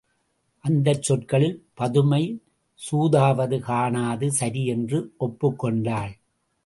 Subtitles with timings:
[0.63, 2.21] அந்தச் சொற்களில் பதுமை
[2.79, 6.13] சூதுவாது காணாது சரி என்று ஒப்புக்கொண்டாள்.